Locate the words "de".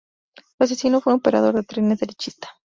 1.53-1.61